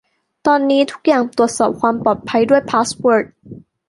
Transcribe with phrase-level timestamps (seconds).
[0.47, 3.25] ตอนนี้ทุกอย่างตรวจสอบความปลอดภัยด้วยพาสเวิร์ด